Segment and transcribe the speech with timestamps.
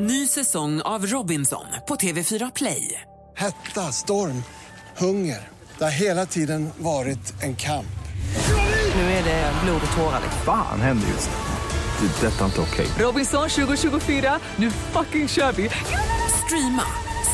[0.00, 3.00] Ny säsong av Robinson på TV4 Play.
[3.36, 4.42] Hetta, storm,
[4.96, 5.48] hunger.
[5.78, 7.98] Det har hela tiden varit en kamp.
[8.94, 10.20] Nu är det blod och tårar.
[10.44, 12.06] Fan händer just nu.
[12.08, 12.26] Det.
[12.26, 12.86] är Detta är inte okej.
[12.98, 15.70] Robinson 2024, nu fucking kör vi!
[16.44, 16.84] Streama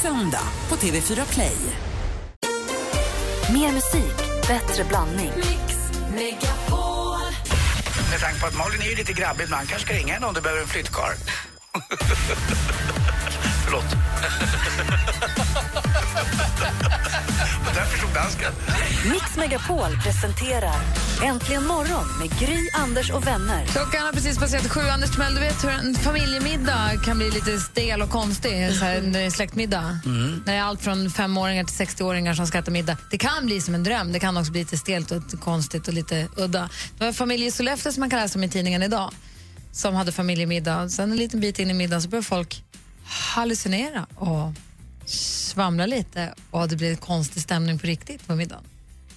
[0.02, 1.56] söndag på TV4 Play.
[3.52, 4.16] Mer musik,
[4.48, 5.32] bättre blandning.
[8.10, 10.34] Med tanke på att Malin är ju lite grabbig ibland kanske ska ringa henne om
[10.34, 11.16] du behöver en flyttkarl.
[13.64, 13.84] Förlåt.
[17.68, 18.52] Och där förstod dansken.
[19.10, 20.80] Mix Megapol presenterar
[21.22, 23.66] Äntligen morgon med Gry, Anders och vänner.
[23.66, 24.80] Klockan har precis passerat sju.
[24.80, 29.16] Anders Timell, du vet hur en familjemiddag kan bli lite stel och konstig, så här,
[29.16, 29.98] en släktmiddag.
[30.04, 32.96] När det är allt från femåringar till 60-åringar som ska äta middag.
[33.10, 35.94] Det kan bli som en dröm, det kan också bli lite stelt och konstigt och
[35.94, 36.68] lite udda.
[36.98, 39.10] Det var en familj i Sollefteå som man kan läsa om i tidningen idag
[39.74, 40.88] som hade familjemiddag.
[40.88, 42.64] Sen en liten bit in i middagen så började folk
[43.04, 44.52] hallucinera och
[45.08, 48.64] svamla lite och det blev konstig stämning på riktigt på middagen.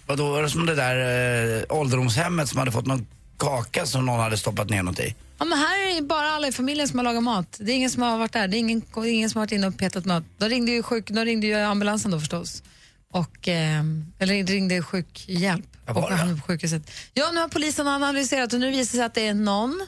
[0.06, 0.96] Och då var det som det där
[1.58, 5.16] eh, ålderdomshemmet som hade fått någon kaka som någon hade stoppat ner något i.
[5.38, 7.58] Ja, men här är bara alla i familjen som har lagat mat.
[7.60, 8.48] Det är ingen som har varit där.
[8.48, 10.24] Det är ingen, ingen som har varit inne och petat mat.
[10.38, 12.64] De ringde ju, sjuk, de ringde ju ambulansen då förstås.
[13.12, 13.84] Och, eh,
[14.20, 15.66] eller ringde sjukhjälp.
[15.86, 16.92] Var och han på sjukhuset.
[17.14, 19.88] Ja, nu har polisen analyserat och nu visar det sig att det är någon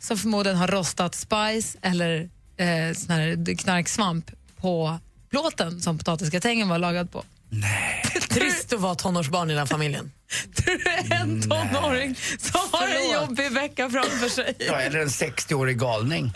[0.00, 4.98] som förmodligen har rostat spice eller eh, sån här knarksvamp på
[5.30, 7.24] plåten som potatisgratängen var lagad på.
[8.30, 10.12] Trist att vara tonårsbarn i den här familjen.
[10.56, 14.54] Tror du är en tonåring som har en jobbig vecka framför sig?
[14.58, 16.32] Ja, eller en 60-årig galning.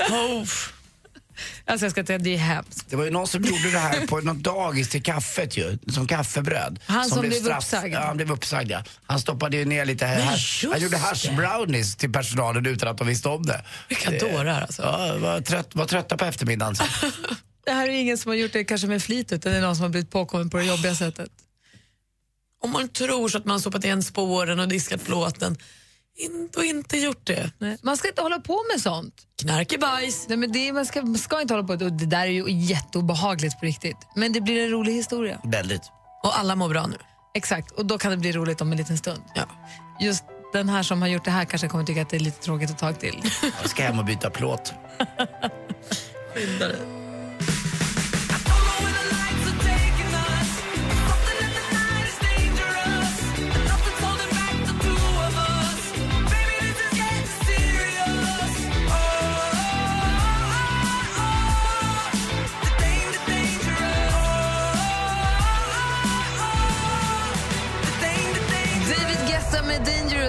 [1.65, 2.91] Alltså jag ska säga, det är hemskt.
[2.91, 6.07] Det var ju någon som gjorde det här på något dagis till kaffet ju, som
[6.07, 6.81] kaffebröd.
[6.87, 7.95] Han som blev uppsagd.
[7.95, 8.85] Ja, han blev uppsagd ja.
[9.07, 10.67] Han stoppade ju ner lite hash.
[10.71, 13.65] Han gjorde hash brownies till personalen utan att de visste om det.
[13.89, 14.83] Vilka dårar alltså.
[14.83, 16.77] Ja, var, trött, var trötta på eftermiddagen.
[16.77, 16.85] Så.
[17.65, 19.77] Det här är ingen som har gjort det kanske med flit utan det är någon
[19.77, 21.31] som har blivit påkommen på det jobbiga sättet.
[22.63, 25.57] Om man tror så att man har sopat igen spåren och diskat plåten
[26.19, 27.51] inte, och inte gjort det.
[27.59, 27.79] Nej.
[27.83, 29.15] Man ska inte hålla på med sånt.
[29.43, 30.29] Knark i bajs.
[30.29, 33.61] Nej, men det, man ska, ska inte hålla på och Det där är ju jätteobehagligt
[33.61, 33.97] på riktigt.
[34.17, 35.41] Men det blir en rolig historia.
[35.45, 35.83] Väldigt.
[36.23, 36.97] Och alla mår bra nu.
[37.35, 39.23] Exakt, och då kan det bli roligt om en liten stund.
[39.35, 39.45] Ja.
[40.01, 42.43] Just den här som har gjort det här kanske kommer tycka att det är lite
[42.43, 43.23] tråkigt ett tag till.
[43.61, 44.75] Jag ska hem och byta plåt.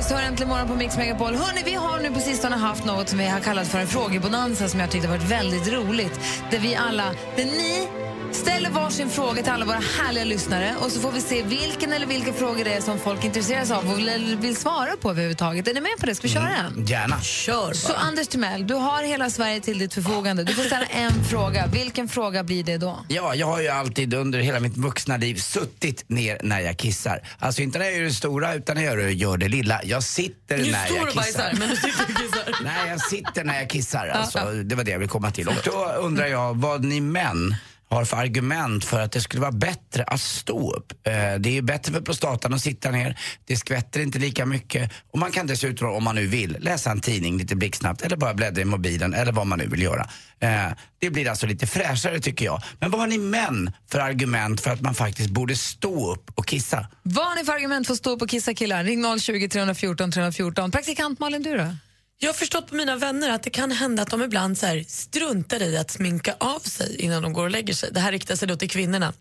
[0.03, 1.35] med Dangerous hör äntligen morgon på Mix Megapol.
[1.35, 4.67] Hörrni, vi har nu på sistone haft något som vi har kallat för en frågebonanza
[4.67, 6.19] som jag tyckte varit väldigt roligt.
[6.51, 8.02] Där vi alla, där ni
[8.35, 12.05] ställer varsin fråga till alla våra härliga lyssnare och så får vi se vilken eller
[12.05, 15.67] vilka frågor det är som folk intresserar sig av och vill, vill svara på överhuvudtaget.
[15.67, 16.15] Är ni med på det?
[16.15, 16.85] Ska vi köra en?
[16.85, 17.21] Gärna.
[17.21, 17.97] Kör Så bara.
[17.97, 20.43] Anders Timell, du har hela Sverige till ditt förfogande.
[20.43, 21.67] Du får ställa en fråga.
[21.67, 22.99] Vilken fråga blir det då?
[23.07, 27.19] Ja, jag har ju alltid under hela mitt vuxna liv suttit ner när jag kissar.
[27.39, 29.81] Alltså inte när jag gör det stora utan när jag gör det lilla.
[29.83, 31.53] Jag sitter Du när jag och bajsar, kissar.
[31.59, 32.63] men du sitter och kissar.
[32.63, 34.07] Nej, jag sitter när jag kissar.
[34.07, 35.47] Alltså, Det var det jag ville komma till.
[35.47, 37.55] Och då undrar jag vad ni män
[37.93, 40.91] har för argument för att det skulle vara bättre att stå upp.
[41.07, 44.91] Eh, det är ju bättre för prostatan att sitta ner, det skvätter inte lika mycket
[45.11, 48.33] och man kan dessutom, om man nu vill, läsa en tidning lite blixtsnabbt eller bara
[48.33, 50.09] bläddra i mobilen eller vad man nu vill göra.
[50.39, 52.61] Eh, det blir alltså lite fräschare tycker jag.
[52.79, 56.47] Men vad har ni män för argument för att man faktiskt borde stå upp och
[56.47, 56.87] kissa?
[57.03, 58.83] Vad har ni för argument för att stå upp och kissa killar?
[58.83, 60.71] Ring 020 314 314.
[60.71, 61.75] Praktikant Malin, du då?
[62.17, 64.85] Jag har förstått på mina vänner att det kan hända att de ibland så här
[64.87, 67.89] struntar i att sminka av sig innan de går och lägger sig.
[67.91, 69.13] Det här riktar sig då till kvinnorna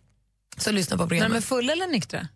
[0.57, 1.45] som lyssnar på När de är programmet.
[1.45, 2.29] fulla eller nyktra?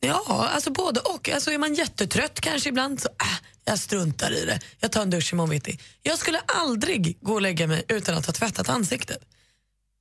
[0.00, 1.28] Ja, alltså både och.
[1.28, 4.60] Alltså är man jättetrött kanske ibland så äh, jag struntar i det.
[4.80, 5.78] Jag tar en dusch imorgon bitti.
[6.02, 9.18] Jag skulle aldrig gå och lägga mig utan att ha tvättat ansiktet.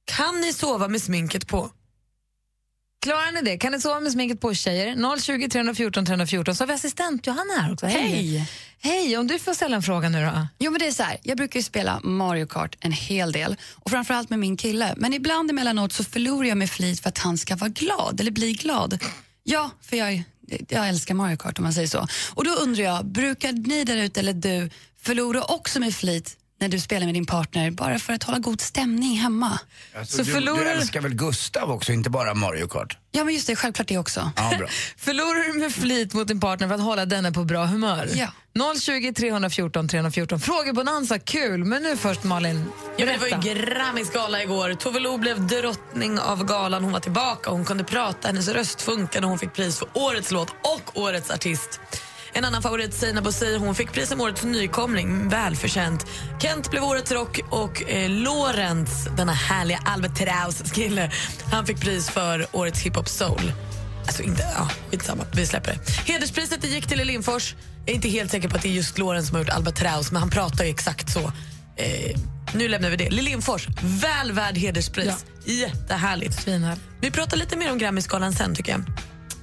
[0.05, 1.71] Kan ni sova med sminket på?
[3.01, 3.57] Klarar ni det?
[3.57, 5.19] Kan ni sova med sminket på tjejer?
[5.19, 6.55] 020 314 314.
[6.55, 7.85] Så har vi assistent Johanna här också.
[7.85, 8.49] Hej!
[8.79, 10.47] Hej, om du får ställa en fråga nu då.
[10.59, 11.17] Jo, men det är så här.
[11.23, 14.94] Jag brukar ju spela Mario Kart en hel del och framförallt med min kille.
[14.97, 18.31] Men ibland emellanåt så förlorar jag med flit för att han ska vara glad eller
[18.31, 19.03] bli glad.
[19.44, 20.23] Ja, för jag,
[20.69, 22.07] jag älskar Mario Kart om man säger så.
[22.33, 24.69] Och då undrar jag, brukar ni där ute eller du
[25.01, 28.62] förlora också med flit när du spelar med din partner bara för att hålla god
[28.62, 29.59] stämning hemma.
[29.98, 32.98] Alltså, Så du, förlorar- du älskar väl Gustav också, inte bara Mario Kart?
[33.12, 34.31] Ja, men just det, självklart det också.
[34.36, 34.68] Ja, bra.
[34.98, 38.09] Förlorar du med flit mot din partner för att hålla denne på bra humör?
[38.13, 38.27] Ja.
[38.81, 40.39] 020 314 314.
[40.39, 41.63] Frågebonanza, kul.
[41.65, 42.65] Men nu först Malin,
[42.98, 44.74] Ja, men det var ju Grammisgala igår.
[44.74, 46.83] Tove Lo blev drottning av galan.
[46.83, 50.31] Hon var tillbaka, hon kunde prata, hennes röst funkade och hon fick pris för årets
[50.31, 51.80] låt och årets artist.
[52.33, 55.29] En annan favorit, Sina Bosi, hon fick pris som årets nykomling.
[55.29, 56.06] Välförtjänt.
[56.41, 61.12] Kent blev årets rock och eh, Lorentz, denna härliga Albatraus kille,
[61.51, 63.51] han fick pris för årets hiphop soul.
[64.06, 66.12] Alltså inte, ja, skitsamma, vi släpper det.
[66.13, 67.56] Hederspriset det gick till Lindfors.
[67.85, 70.12] Jag är inte helt säker på att det är just Lorentz som har gjort Albatraus,
[70.12, 71.31] men han pratar ju exakt så.
[71.75, 72.19] Eh,
[72.53, 73.09] nu lämnar vi det.
[73.09, 75.25] Lindfors, väl värd hederspris.
[75.45, 76.33] Jättehärligt.
[76.33, 76.83] Svinhärligt.
[77.01, 78.83] Vi pratar lite mer om Grammisgalan sen tycker jag.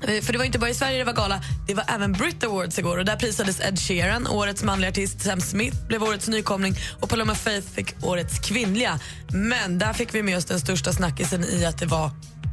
[0.03, 2.45] Eh, för det var inte bara i Sverige det var gala, det var även Brit
[2.45, 2.99] Awards igår.
[2.99, 6.77] Och där prisades Ed Sheeran, årets manliga artist, Sam Smith blev årets nykomling.
[7.01, 9.01] Och Paloma Faith fick årets kvinnliga.
[9.29, 12.11] Men där fick vi med oss den största snackisen i att det var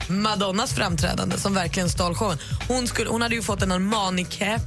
[0.10, 2.38] Madonnas framträdande som verkligen stal showen.
[2.68, 4.62] Hon, skulle, hon hade ju fått en Armani-cap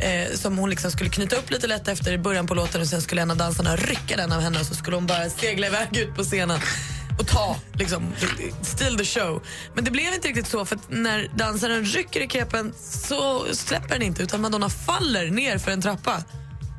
[0.00, 2.80] eh, som hon liksom skulle knyta upp lite lätt efter i början på låten.
[2.80, 5.30] Och sen skulle en av dansarna rycka den av henne och så skulle hon bara
[5.30, 6.60] segla iväg ut på scenen
[7.18, 8.12] och ta, liksom,
[8.62, 9.42] steal the show.
[9.74, 14.02] Men det blev inte riktigt så för när dansaren rycker i kepen så släpper den
[14.02, 16.22] inte utan Madonna faller ner för en trappa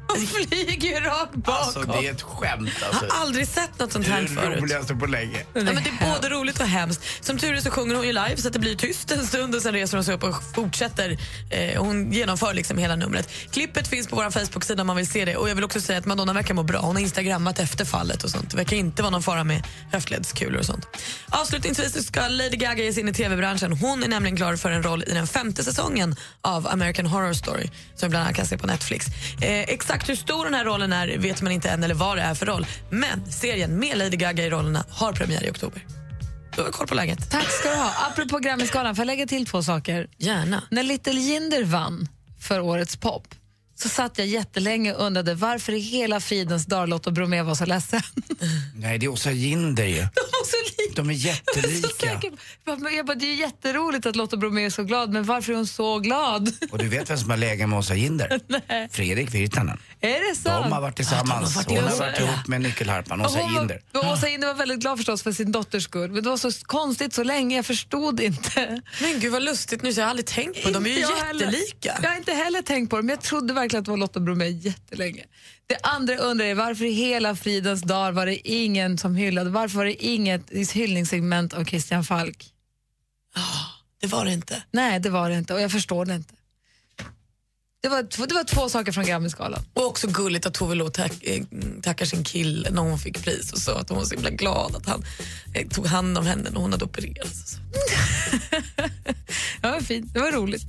[0.08, 0.18] och
[0.50, 1.64] flyger rakt bakom.
[1.64, 2.70] Alltså, det är ett skämt.
[2.82, 3.06] Jag Alltså.
[3.10, 4.62] har aldrig sett något sånt Det är här det förut.
[4.62, 5.38] roligaste på länge.
[5.54, 5.72] Ja, men det
[6.02, 7.02] är både roligt och hemskt.
[7.26, 9.56] Som tur är så sjunger hon ju live så att det blir tyst en stund
[9.56, 11.18] och sen reser hon sig upp och fortsätter.
[11.50, 13.30] Eh, hon genomför liksom hela numret.
[13.52, 15.36] Klippet finns på vår Facebook-sida om man vill se det.
[15.36, 16.80] Och jag vill också säga att Madonna verkar må bra.
[16.80, 18.50] Hon har instagrammat efter fallet och sånt.
[18.52, 20.86] Det verkar inte vara någon fara med höftledskulor och sånt.
[21.30, 23.74] Avslutningsvis ska Lady Gaga ge sig in i tv-branschen.
[23.74, 27.70] Hon är nämligen klar för en roll i den femte säsongen av American Horror Story
[27.96, 29.06] som bland annat kan se på Netflix.
[29.42, 32.22] Eh, exakt hur stor den här rollen är vet man inte än eller vad det
[32.22, 32.66] är för roll.
[32.90, 35.86] Men serien med Lady Gaga i rollerna har premiär i oktober.
[36.56, 37.32] Då har vi koll på läget.
[37.32, 37.94] Tack ska du ha.
[38.12, 40.08] Apropå Grammisgalan, får jag lägga till två saker?
[40.18, 40.64] Gärna.
[40.72, 42.08] När Little Jinder vann
[42.40, 43.28] för årets pop
[43.76, 47.66] så satt jag jättelänge och undrade varför i hela fridens dag Lotta Bromé var så
[47.66, 48.02] ledsen.
[48.76, 49.96] Nej, det är Åsa Jinder ju.
[49.96, 51.02] De var så lika.
[51.02, 52.22] De är jättelika.
[52.96, 55.68] Jag bara, det är jätteroligt att Lotta Bromé är så glad, men varför är hon
[55.68, 56.52] så glad?
[56.72, 58.40] Och du vet vem som har legat med Åsa Jinder?
[58.92, 59.78] Fredrik Virtanen.
[60.02, 60.66] Är det sant?
[60.66, 61.56] De har varit tillsammans.
[61.56, 63.82] varit Hon har ihop, varit ihop med nyckelharpan, Åsa Jinder.
[63.94, 66.52] och Åsa Jinder var väldigt glad förstås för sin dotters skull, men det var så
[66.66, 68.82] konstigt så länge, jag förstod inte.
[69.02, 70.70] Men gud vad lustigt nu, så jag har aldrig tänkt på.
[70.70, 71.46] De är ju Inte jag heller.
[71.46, 72.00] jättelika.
[72.02, 74.20] Jag har inte heller tänkt på det, men jag trodde verkligen att det var Lotta
[74.20, 75.24] Bromé jättelänge.
[75.68, 79.50] Det andra jag undrar är varför i hela fridens dag var det ingen som hyllade,
[79.50, 82.46] varför var det inget hyllningssegment av Christian Falk?
[84.02, 84.64] Det var det inte.
[84.72, 86.34] Nej, det var det inte och jag förstår det inte.
[87.88, 89.62] Det var, det var två saker från Grammisgalan.
[89.74, 91.44] Och också gulligt att Tove Lo tack, eh,
[91.82, 94.76] tackar sin kille när hon fick pris och sa att hon var så himla glad
[94.76, 95.06] att han
[95.54, 97.58] eh, tog hand om henne när hon hade opererats.
[99.62, 100.14] Ja, fint.
[100.14, 100.66] Det var roligt.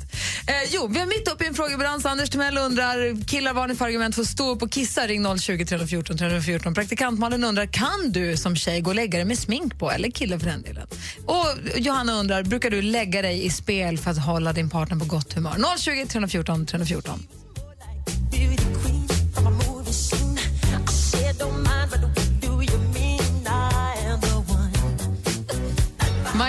[0.49, 2.07] Eh, jo, vi är mitt uppe i en frågebalans.
[2.07, 5.07] Anders Timell undrar, killar vad har ni för argument för att stå upp och kissa?
[5.07, 6.75] Ring 020 314 314.
[6.75, 9.91] Praktikantmannen undrar, kan du som tjej gå och lägga dig med smink på?
[9.91, 10.87] Eller kille för den delen.
[11.27, 11.47] Och
[11.77, 15.33] Johanna undrar, brukar du lägga dig i spel för att hålla din partner på gott
[15.33, 15.79] humör?
[15.79, 17.27] 020 314 314.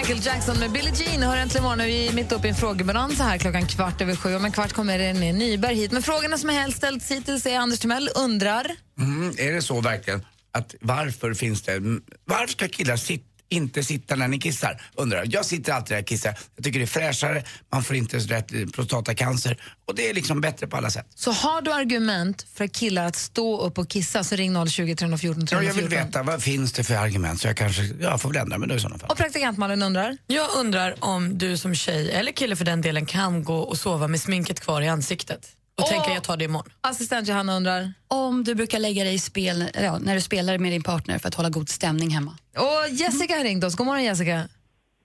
[0.09, 1.85] Michael Jackson med Billie Jean hör äntligen morgon.
[1.85, 4.35] Vi är mitt uppe i en frågebalans här klockan kvart över sju.
[4.35, 5.91] Om en kvart kommer René Nyberg hit.
[5.91, 8.71] Men frågorna som helst ställts hittills är Anders Timell undrar.
[8.99, 10.25] Mm, är det så verkligen?
[10.51, 11.79] Att varför finns det...
[12.25, 14.81] Varför ska killar sitta inte sitta när ni kissar?
[14.95, 15.27] Undrar jag.
[15.33, 16.37] Jag sitter alltid där och kissar.
[16.55, 20.41] Jag tycker det är fräschare, man får inte så rätt prostatacancer och det är liksom
[20.41, 21.05] bättre på alla sätt.
[21.15, 25.41] Så har du argument för killar att stå upp och kissa så ring 020 314
[25.41, 25.65] Ja, 314.
[25.67, 27.41] jag vill veta, vad finns det för argument?
[27.41, 29.09] Så jag kanske, jag får väl ändra mig då i sådana fall.
[29.09, 30.17] Och praktikantmannen undrar.
[30.27, 34.07] Jag undrar om du som tjej, eller kille för den delen, kan gå och sova
[34.07, 35.47] med sminket kvar i ansiktet.
[35.79, 35.91] Och Åh.
[35.93, 36.71] tänka jag tar det imorgon.
[36.81, 37.93] Assistent Johanna undrar.
[38.07, 41.27] Om du brukar lägga dig i spel ja, när du spelar med din partner för
[41.27, 42.33] att hålla god stämning hemma.
[42.57, 43.75] Och Jessica har ringt oss.
[43.75, 44.49] God morgon Jessica.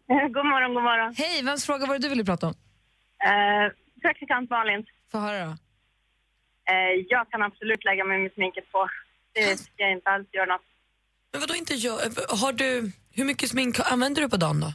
[0.37, 1.15] God morgon, god morgon.
[1.19, 2.55] Hej, vems fråga var det du ville prata om?
[3.31, 4.87] Eh, praktikant Malin.
[5.13, 5.51] Få höra då.
[6.71, 8.89] Eh, jag kan absolut lägga mig med sminket på.
[9.35, 10.67] Det ska jag inte alls göra något.
[11.33, 11.99] Men vadå inte jag?
[12.43, 14.73] Har du, hur mycket smink använder du på dagen då?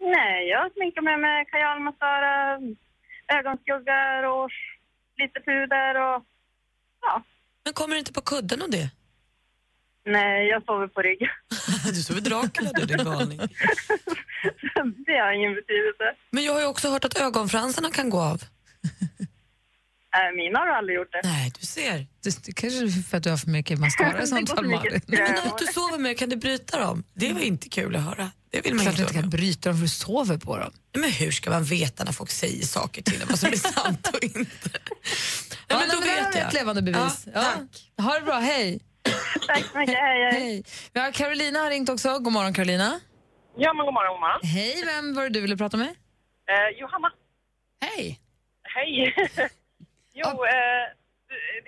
[0.00, 1.80] Nej, jag sminkar mig med kajal,
[3.26, 4.78] mascara, ögonskugga, rouge,
[5.18, 6.24] lite puder och...
[7.00, 7.22] Ja.
[7.64, 8.90] Men kommer du inte på kudden och det?
[10.04, 11.28] Nej, jag sover på rygg.
[11.86, 13.38] Du sover Dracula du, din galning.
[15.06, 16.16] det har ingen betydelse.
[16.30, 18.40] Men jag har ju också hört att ögonfransarna kan gå av.
[20.16, 21.20] Äh, mina har aldrig gjort det.
[21.24, 22.06] Nej, du ser.
[22.24, 25.00] Det, det kanske är för att du har för mycket mascara i sånt fall, Malin.
[25.06, 27.04] Men att du sover med, kan du bryta dem?
[27.14, 28.30] Det var inte kul att höra.
[28.50, 30.72] Det vill man Klart du inte inte kan bryta dem för du sover på dem.
[30.94, 33.56] Nej, Men hur ska man veta när folk säger saker till en, vad som är
[33.56, 34.38] sant och inte?
[34.38, 34.80] Nej,
[35.68, 36.48] Ja, men då nej, men vet jag.
[36.48, 37.26] ett levande bevis.
[37.34, 37.52] Ja,
[37.96, 38.02] Ja.
[38.04, 38.80] Ha det bra, hej.
[39.46, 39.94] Tack så mycket.
[39.94, 40.40] Hej, hej.
[40.40, 40.64] hej.
[40.92, 42.18] Vi har Carolina har ringt också.
[42.18, 43.00] God morgon Carolina.
[43.56, 44.40] Ja, men god morgon, god morgon.
[44.42, 45.88] Hej, vem var det du ville prata med?
[45.88, 47.10] Eh, Johanna.
[47.84, 48.20] Hej!
[48.74, 49.14] Hej.
[50.20, 50.84] jo, eh,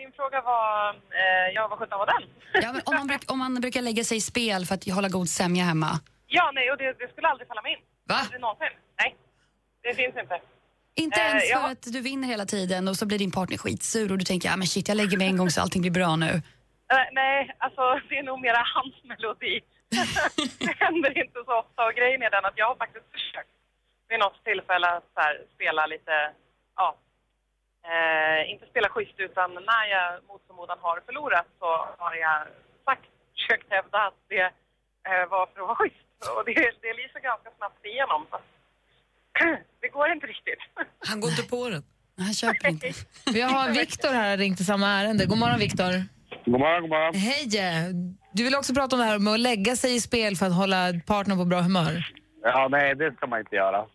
[0.00, 0.90] din fråga var...
[1.20, 2.22] Eh, jag var 17 var den.
[2.62, 5.08] Ja, men om, man bruk, om man brukar lägga sig i spel för att hålla
[5.08, 5.90] god sämja hemma.
[6.26, 7.78] Ja, nej, och det, det skulle aldrig falla mig in.
[8.08, 8.14] Va?
[8.14, 8.68] Aldrig någonsin.
[9.00, 9.16] Nej,
[9.82, 10.36] det finns inte.
[10.94, 13.58] Inte Eh, ens för jag- att du vinner hela tiden och så blir din partner
[13.58, 15.90] skitsur och du tänker ah, men shit, jag lägger mig en gång så allting blir
[16.00, 16.32] bra nu.
[16.92, 19.60] Eh, nej, alltså det är nog mera hans melodi.
[20.58, 23.50] det händer inte så ofta och grejen är den att jag har faktiskt försökt
[24.08, 25.12] vid något tillfälle att
[25.54, 26.14] spela lite,
[26.76, 26.96] ja,
[27.92, 31.68] eh, inte spela schysst utan när jag mot förmodan har förlorat så
[31.98, 32.38] har jag
[32.84, 34.46] sagt, försökt hävda att det
[35.08, 36.08] eh, var för att vara schysst.
[36.36, 38.26] Och det, det lyser ganska snabbt igenom.
[38.30, 38.38] Så.
[39.80, 40.62] det går inte riktigt.
[41.08, 41.82] Han går inte på den.
[42.18, 42.92] Han köper inte.
[43.34, 45.26] Vi har Viktor här ringt i samma ärende.
[45.26, 45.92] God morgon Viktor.
[46.44, 47.14] God morgon, god morgon.
[47.14, 47.48] Hej.
[48.32, 50.54] Du vill också prata om det här med att lägga sig i spel för att
[50.54, 52.04] hålla partnern på bra humör.
[52.42, 53.86] Ja, nej, det ska man inte göra.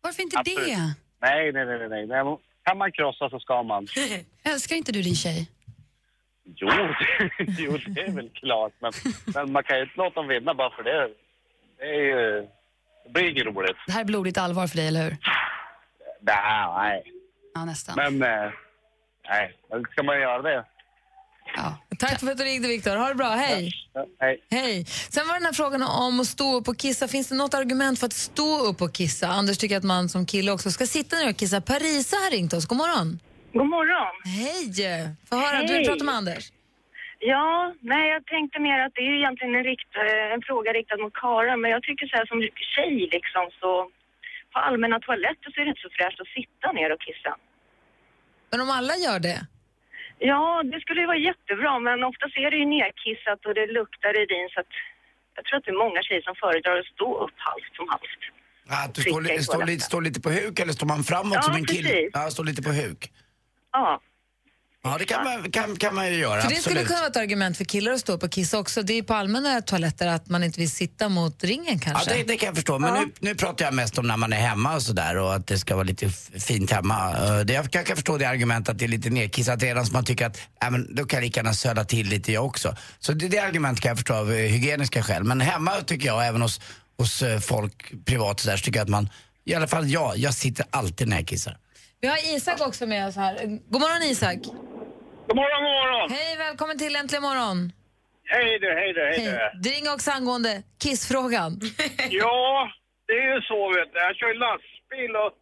[0.00, 0.66] Varför inte Absolut.
[0.66, 0.94] det?
[1.20, 2.38] Nej, nej, nej, nej, nej.
[2.66, 3.86] Kan man krossa så ska man.
[4.42, 5.50] Älskar inte du din tjej?
[6.44, 8.72] Jo, det, jo, det är väl klart.
[8.78, 8.92] Men,
[9.34, 11.08] men man kan ju inte låta dem vinna bara för det.
[11.78, 12.48] Det, är ju,
[13.04, 13.76] det blir inget roligt.
[13.86, 15.16] Det här är blodigt allvar för dig, eller hur?
[16.20, 17.12] Nej, nej.
[17.54, 17.94] Ja, nästan.
[17.96, 18.52] Men, eh,
[19.28, 19.56] nej.
[19.92, 20.64] Ska man göra det?
[21.56, 21.78] Ja.
[21.98, 22.96] Tack för att du ringde Viktor.
[22.96, 23.28] Ha det bra.
[23.28, 23.72] Hej.
[23.94, 24.40] Ja, hej.
[24.50, 24.84] Hej.
[24.84, 27.08] Sen var den här frågan om att stå upp och kissa.
[27.08, 29.26] Finns det något argument för att stå upp och kissa?
[29.28, 31.60] Anders tycker att man som kille också ska sitta ner och kissa.
[31.60, 32.66] Parisa har ringt oss.
[32.66, 33.18] God morgon.
[33.52, 34.14] God morgon.
[34.24, 35.16] Hej.
[35.28, 35.62] Få höra.
[35.62, 35.86] Du Hej.
[35.86, 36.52] pratar med Anders.
[37.18, 40.72] Ja, nej jag tänkte mer att det är ju egentligen en, rikt, eh, en fråga
[40.72, 42.38] riktad mot karlar men jag tycker så här som
[42.74, 43.70] tjej liksom så
[44.52, 47.32] på allmänna toaletter så är det inte så fräscht att sitta ner och kissa.
[48.50, 49.46] Men om alla gör det?
[50.18, 54.12] Ja, det skulle ju vara jättebra men oftast är det ju nerkissat och det luktar
[54.22, 54.72] urin så att
[55.36, 58.22] jag tror att det är många tjejer som föredrar att stå upp halvt som halvt.
[58.84, 59.74] Att du står, i står, toaletten.
[59.74, 62.10] lite, står lite på huk eller står man framåt Ja, som en kille?
[62.12, 63.12] Ja, står lite på huk.
[63.72, 64.00] Ja,
[64.90, 66.42] Ja, det kan man, kan, kan man ju göra.
[66.42, 66.86] För det skulle absolut.
[66.86, 68.82] kunna vara ett argument för killar att stå och kissa också.
[68.82, 72.14] Det är på allmänna toaletter att man inte vill sitta mot ringen Ja, kanske.
[72.14, 72.78] det, det kan jag förstå.
[72.78, 75.46] Men nu, nu pratar jag mest om när man är hemma och sådär och att
[75.46, 77.14] det ska vara lite fint hemma.
[77.16, 79.92] Eh, Det, jag kan, kan förstå det argumentet att det är lite nedkissat redan så
[79.92, 82.76] man tycker att äh, men, då kan jag lika gärna söda till lite jag också.
[82.98, 85.24] Så det, det argumentet kan jag förstå av eh, hygieniska skäl.
[85.24, 86.60] Men hemma tycker jag, även hos,
[86.98, 89.08] hos eh, folk privat så, där, så tycker jag att man,
[89.44, 91.56] i alla fall jag, jag sitter alltid när jag kissar.
[92.00, 93.34] Vi har Isak också med oss här.
[93.70, 94.38] God morgon Isak.
[95.28, 96.10] God morgon, god morgon!
[96.10, 97.58] Hej, välkommen till Äntligen morgon.
[98.34, 99.30] Hej du, hej du, hej du.
[99.30, 99.50] Hej.
[99.62, 100.52] Du ringer också angående
[100.84, 101.52] kissfrågan.
[102.22, 102.70] Ja,
[103.06, 103.98] det är ju så vet du.
[104.08, 105.32] Jag kör ju lastbil och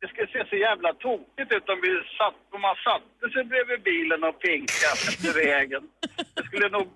[0.00, 3.80] det ska se så jävla tokigt ut om, vi satt, om man satte sig bredvid
[3.90, 5.82] bilen och pinkade efter vägen.
[6.36, 6.86] Det skulle nog,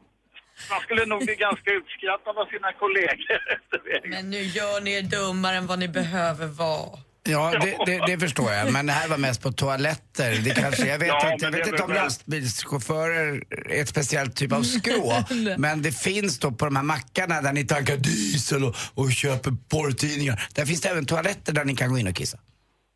[0.73, 4.11] man skulle nog bli ganska utskrattad av sina kollegor efter vägen.
[4.15, 6.93] Men nu gör ni er dummare än vad ni behöver vara.
[7.23, 8.73] Ja, det, det, det förstår jag.
[8.73, 10.39] Men det här var mest på toaletter.
[10.45, 14.37] Det kanske, jag vet Ja, inte, jag vet det inte om lastbilschaufförer är ett speciellt
[14.37, 15.13] typ av skrå.
[15.59, 19.53] men det finns då på de här mackarna där ni tankar diesel och, och köper
[19.69, 20.49] porrtidningar.
[20.55, 22.39] Där finns det även toaletter där ni kan gå in och kissa.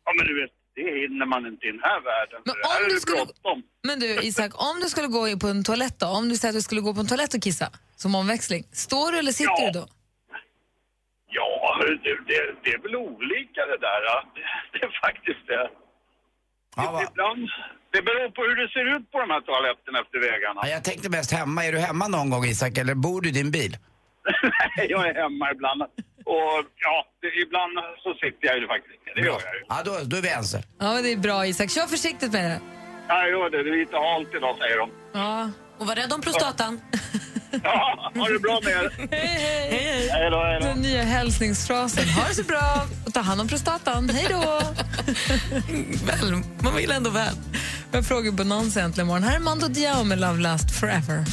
[0.05, 2.41] Ja, men du vet, det hinner man inte i den här världen.
[2.45, 3.63] Men om du skulle-.
[3.87, 6.07] Men du Isak, om du skulle gå in på en toalett då?
[6.07, 8.63] Om du säger att du skulle gå på en toalett och kissa som omväxling.
[8.71, 9.71] Står du eller sitter Ja.
[9.73, 9.87] du då?
[11.85, 14.01] Du, det, det är väl olika det där.
[14.35, 15.69] Det, det är faktiskt det.
[16.75, 17.03] Ja?
[17.11, 17.49] Ibland,
[17.93, 20.61] det beror på hur det ser ut på de här toaletterna efter vägarna.
[20.63, 21.65] Ja, jag tänkte mest hemma.
[21.65, 23.77] Är du hemma någon gång Isak eller bor du i din bil?
[24.77, 25.81] Nej, jag är hemma ibland.
[26.25, 27.73] Och ja, det, ibland
[28.03, 28.99] så sitter jag ju faktiskt.
[29.15, 29.63] Det gör jag ju.
[29.69, 30.63] Ja, då, då är vi ense.
[30.79, 31.69] Ja, det är bra Isak.
[31.69, 32.59] Kör försiktigt med det.
[33.07, 33.63] Ja, jag gör det.
[33.63, 34.89] Det är lite halt idag, säger de.
[35.13, 35.49] Ja.
[35.77, 36.81] Och var rädd om prostatan.
[37.63, 38.91] Ja, ha det bra med er.
[39.11, 39.37] Hej,
[39.69, 40.09] hej.
[40.11, 40.67] Hej då, hej då.
[40.67, 42.09] Den nya hälsningsfrasen.
[42.09, 44.09] Ha det så bra och ta hand om prostatan.
[44.09, 44.61] Hej då!
[46.05, 47.35] Väl, man vill ändå väl.
[48.03, 49.23] Frågor på Nons äntligen morgon.
[49.23, 51.25] Här är Mando Diao med Love Last Forever.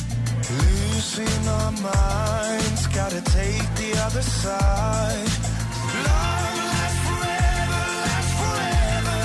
[0.51, 5.31] Losing our minds, gotta take the other side.
[6.07, 9.21] Love lasts forever, lasts forever,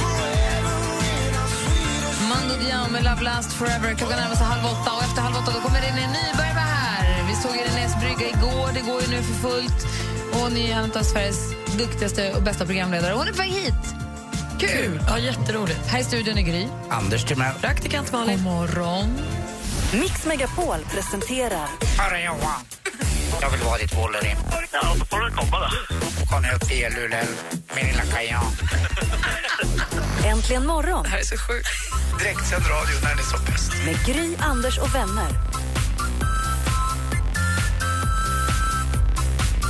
[0.00, 0.78] forever
[1.12, 3.94] in our sweetest Mando Diao med Love Last Forever.
[3.94, 6.37] Klockan närmar sig halv åtta och efter halv åtta då kommer René Nyberg vara här.
[8.88, 9.86] Går ju nu för fullt.
[10.32, 13.14] Och hon är en av Sveriges duktigaste och bästa programledare.
[13.14, 13.74] Hon är på väg hit.
[14.60, 15.00] Kul!
[15.08, 15.86] Ja, jätteroligt.
[15.86, 16.66] Här i studion är Gry.
[16.90, 17.54] Anders Timell.
[17.60, 18.34] Praktikant Malin.
[18.36, 19.18] God morgon.
[19.92, 21.68] Mix Megapol presenterar
[21.98, 22.60] Hörru Johan,
[23.40, 24.38] jag vill vara ditt Wolverine.
[24.72, 26.26] Ja, då får du komma då.
[26.26, 27.24] Kom nu upp till Luleå,
[27.76, 28.44] min lilla kajan.
[30.26, 31.68] Äntligen morgon Det här är så sjukt.
[32.18, 33.72] Direktsänd radio när det är som bäst.
[33.86, 35.28] med Gry, Anders och vänner.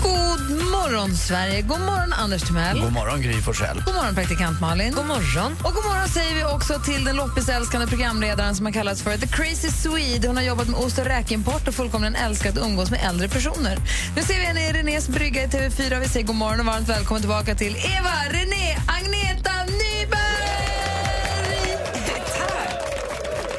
[0.02, 1.62] God morgon, Sverige.
[1.62, 2.80] God morgon, Anders Timell.
[2.80, 3.82] God morgon Gry Forssell.
[3.86, 4.92] God morgon, praktikant Malin.
[4.94, 5.52] God morgon.
[5.64, 9.26] Och god morgon säger vi också till den loppisälskande programledaren som har kallats för The
[9.26, 10.28] Crazy Swede.
[10.28, 13.78] Hon har jobbat med ost och räkimport och fullkomligen älskat att umgås med äldre personer.
[14.16, 16.00] Nu ser vi henne i Renés brygga i TV4.
[16.00, 20.48] Vi säger god morgon och varmt välkommen tillbaka till Eva, René, Agneta Nyberg!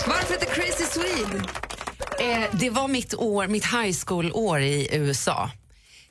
[0.08, 1.44] Varför The Crazy Swede?
[2.20, 5.52] Eh, det var mitt, år, mitt high school-år i USA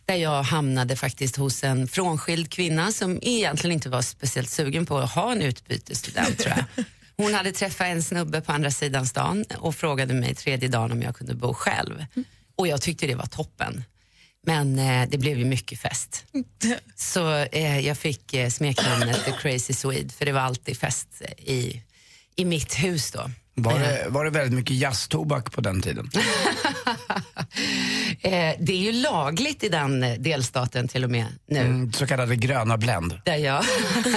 [0.08, 4.98] där jag hamnade faktiskt hos en frånskild kvinna som egentligen inte var speciellt sugen på
[4.98, 6.38] att ha en utbytesstudent.
[6.38, 6.84] tror jag.
[7.16, 11.02] Hon hade träffat en snubbe på andra sidan stan och frågade mig tredje dagen om
[11.02, 12.04] jag kunde bo själv.
[12.56, 13.84] Och jag tyckte det var toppen.
[14.46, 16.24] Men eh, det blev ju mycket fest.
[16.96, 21.82] Så eh, jag fick eh, smeknamnet The Crazy Swede för det var alltid fest i,
[22.36, 23.30] i mitt hus då.
[23.62, 26.10] Var det, var det väldigt mycket jazztobak på den tiden?
[28.20, 31.60] Eh, det är ju lagligt i den eh, delstaten till och med nu.
[31.60, 33.20] Mm, så kallade gröna Blend.
[33.24, 33.64] Där jag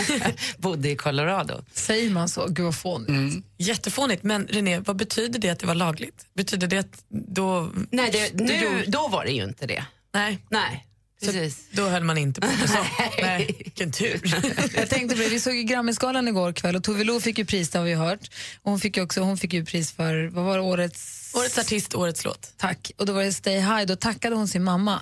[0.58, 1.54] bodde i Colorado.
[1.74, 2.48] Säger man så?
[2.48, 3.46] Gud vad fånigt.
[3.58, 6.26] Jättefånigt, men René, vad betyder det att det var lagligt?
[6.34, 7.72] Betyder det att då...
[7.92, 9.86] Nej, det, nu, då var det ju inte det.
[10.14, 10.88] Nej, Nej,
[11.26, 11.66] så precis.
[11.72, 12.86] då höll man inte på med så.
[13.22, 14.22] Nej, vilken tur.
[14.76, 17.46] Jag tänkte på det, vi såg ju Grammisgalan igår kväll och Tove Lo fick ju
[17.46, 18.32] pris, det har vi hört.
[18.62, 21.32] Och hon fick ju också hon fick ju pris för, vad var det, årets...
[21.36, 22.54] Årets artist, årets låt.
[22.58, 22.92] Tack.
[22.98, 25.02] Och då var det Stay High, då tackade hon sin mamma.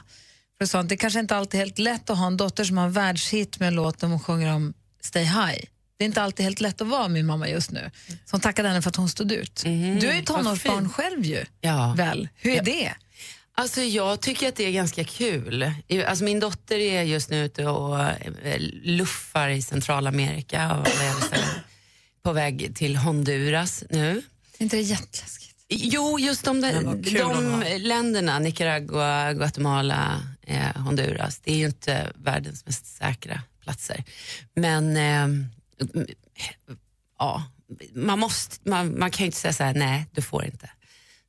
[0.58, 2.78] För sa att det kanske inte alltid är helt lätt att ha en dotter som
[2.78, 5.64] har en världshit med en låt där hon sjunger om Stay High.
[5.98, 7.92] Det är inte alltid helt lätt att vara min mamma just nu.
[8.08, 9.62] Så hon tackade henne för att hon stod ut.
[9.64, 11.46] Du är ju tonårsbarn själv ju.
[11.62, 11.94] Ja.
[11.98, 12.30] Väl?
[12.36, 12.64] Hur är Ja.
[12.64, 12.94] det?
[13.60, 15.72] Alltså jag tycker att det är ganska kul.
[16.08, 20.88] Alltså min dotter är just nu ute och eh, luffar i Centralamerika och
[22.24, 24.22] på väg till Honduras nu.
[24.58, 25.56] Är inte det jätteläskigt?
[25.68, 26.84] Jo, just de, där,
[27.20, 34.04] de länderna, Nicaragua, Guatemala, eh, Honduras, det är ju inte världens mest säkra platser.
[34.54, 35.28] Men eh,
[37.20, 37.44] ja,
[37.94, 40.70] man, måste, man, man kan ju inte säga så här, nej du får inte.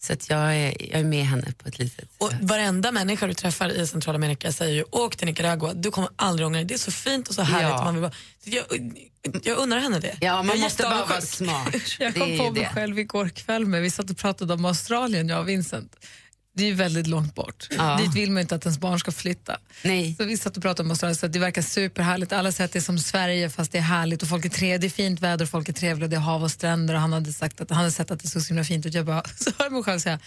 [0.03, 2.09] Så att jag, är, jag är med henne på ett litet...
[2.19, 6.47] Och varenda människa du träffar i Centralamerika säger ju åk till Nicaragua, du kommer aldrig
[6.47, 6.65] ångra dig.
[6.65, 7.71] Det är så fint och så härligt.
[7.71, 7.85] Ja.
[7.85, 8.13] Man vill bara,
[8.45, 8.65] Så jag,
[9.43, 10.17] jag undrar henne det.
[10.21, 11.75] Ja, Jag man måste bara vara smart.
[11.99, 12.69] Jag kom på mig det.
[12.75, 15.97] själv igår kväll med, vi satt och pratade om Australien, jag och Vincent.
[16.57, 17.69] Det är ju väldigt långt bort.
[17.71, 17.97] Ja.
[17.97, 19.57] Dit vill man inte att ens barn ska flytta.
[19.85, 20.15] Nej.
[20.19, 22.33] Så vi satt och pratade om Australien, så det verkar superhärligt.
[22.33, 24.79] Alla säger att det är som Sverige fast det är härligt och folk är tre,
[24.79, 27.13] det är fint väder och folk är trevliga, det är hav och stränder och han
[27.13, 28.95] hade sagt att han hade sett att det såg så himla fint ut.
[28.95, 30.19] Jag bara, så hör jag mig själv säga,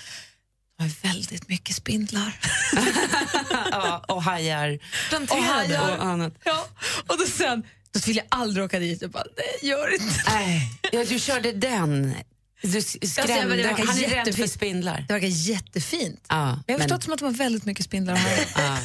[0.78, 2.40] det var väldigt mycket spindlar.
[3.72, 4.80] Ja, och hajar.
[5.30, 5.98] Och hajar.
[5.98, 6.34] Och annat.
[6.44, 6.68] Ja,
[7.08, 9.02] och då sen, då vill jag aldrig åka dit.
[9.02, 10.24] Jag bara, nej gör inte.
[10.28, 12.14] Nej, ja, du körde den.
[12.64, 13.56] Du Alltså, men skrämde.
[13.56, 15.06] det verkar Han är rädd för spindlar.
[15.08, 16.26] Det verkar jättefint.
[16.30, 18.20] Ja, Men jag har men- förstått som att de har väldigt mycket spindlar.
[18.56, 18.78] Ja.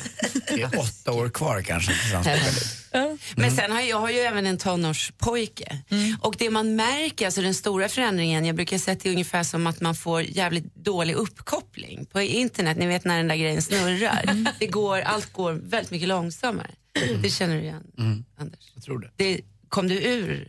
[0.49, 1.93] Det är åtta år kvar kanske.
[3.37, 5.79] Men sen har jag, jag har ju även en tonårspojke.
[6.21, 9.43] Och det man märker, alltså den stora förändringen, jag brukar säga att det är ungefär
[9.43, 12.77] som att man får jävligt dålig uppkoppling på internet.
[12.79, 14.47] Ni vet när den där grejen snurrar.
[14.59, 16.71] Det går, allt går väldigt mycket långsammare.
[17.23, 18.73] Det känner du igen, Anders?
[18.75, 19.11] Jag tror det.
[19.17, 20.49] Det, kom du ur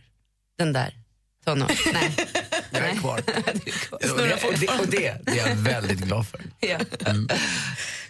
[0.58, 0.94] den där
[1.44, 1.86] tonårs...
[1.92, 2.16] Nej.
[2.70, 3.22] Jag är kvar.
[3.90, 6.40] Och det, och det, och det, det är jag väldigt glad för.
[6.60, 6.78] Ja.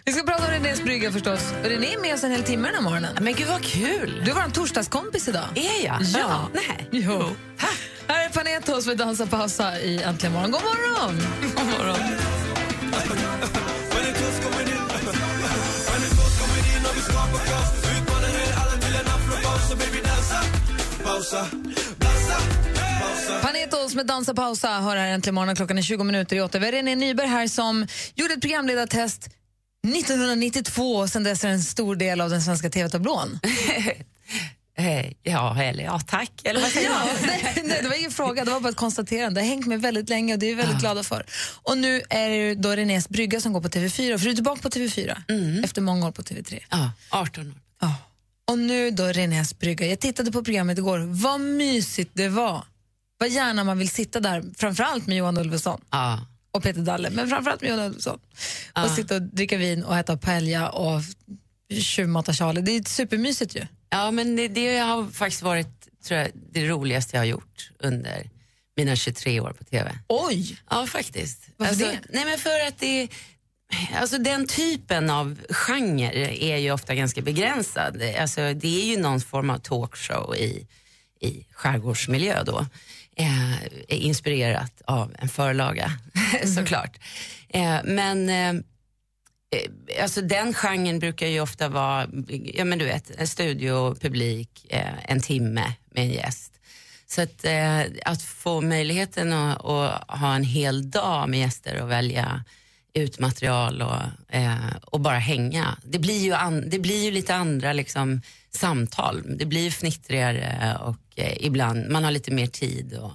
[0.05, 1.53] Vi ska prata om Renés brygga förstås.
[1.63, 3.17] Och René är med oss en hel timme den här morgonen.
[3.21, 4.21] Men gud vad kul!
[4.25, 5.45] Du var en torsdagskompis idag.
[5.55, 6.01] Är jag?
[6.01, 6.49] Ja.
[6.53, 6.87] Nej.
[6.91, 7.29] Jo.
[8.07, 10.51] Här är Panetos med Dansa pausa i Äntligen morgon.
[10.51, 11.21] God morgon!
[11.55, 11.97] God morgon.
[23.51, 25.55] Panetos med Dansa pausa hör här äntligen morgon.
[25.55, 26.59] Klockan är 20 minuter i åtta.
[26.59, 29.29] Vi har René Nyberg här som gjorde ett programledartest
[29.95, 33.39] 1992 och sen dess är en stor del av den svenska tv-tablån.
[34.77, 36.31] Eh, Ja, eller ja, tack.
[36.43, 39.41] Eller vad säger Ja, nej, nej, det var ingen fråga, det var bara ett konstaterande.
[39.41, 41.25] Det har hängt med väldigt länge och det är vi väldigt glada för.
[41.63, 44.61] Och nu är det då Renés brygga som går på TV4, för du är tillbaka
[44.61, 46.59] på TV4 efter många år på TV3.
[46.69, 47.53] Ja, 18 år.
[47.81, 47.95] Ja.
[48.51, 49.87] Och nu då Renés brygga.
[49.87, 52.63] Jag tittade på programmet igår, vad mysigt det var.
[53.21, 56.25] Vad gärna man vill sitta där, framförallt med Johan Ulveson Ja.
[56.51, 58.19] och Peter Dalle, men framförallt med Johan Ulveson.
[58.83, 61.01] Och sitta och dricka vin och äta paella och
[61.73, 62.61] tjuvmata Charlie.
[62.61, 63.67] Det är supermysigt ju.
[63.89, 68.29] Ja, men det, det har faktiskt varit tror jag, det roligaste jag har gjort under
[68.77, 69.97] mina 23 år på TV.
[70.07, 70.57] Oj!
[70.69, 71.39] Ja, faktiskt.
[71.57, 71.99] Varför alltså, det?
[72.09, 73.07] Nej, men för att det...
[73.95, 78.01] Alltså den typen av genre är ju ofta ganska begränsad.
[78.19, 80.67] Alltså, det är ju någon form av talkshow i,
[81.19, 82.65] i skärgårdsmiljö då.
[83.15, 83.55] Eh,
[83.87, 85.91] inspirerat av en förlaga,
[86.55, 86.99] såklart.
[87.49, 88.63] Eh, men eh,
[89.55, 92.07] Eh, alltså den genren brukar ju ofta vara,
[92.43, 96.53] ja men du vet, en studiopublik, eh, en timme med en gäst.
[97.07, 101.91] Så att, eh, att få möjligheten att, att ha en hel dag med gäster och
[101.91, 102.43] välja
[102.93, 105.77] ut material och, eh, och bara hänga.
[105.83, 108.21] Det blir ju, an, det blir ju lite andra liksom,
[108.55, 109.23] samtal.
[109.37, 113.11] Det blir fnittrigare och eh, ibland, man har lite mer tid att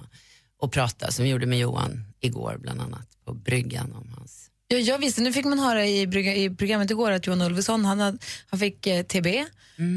[0.59, 4.77] och prata som vi gjorde med Johan igår bland annat på bryggan om hans Ja,
[4.77, 8.19] jag visste, nu fick man höra i, brygga- i programmet igår att Johan Ulveson han,
[8.49, 9.27] han fick eh, TB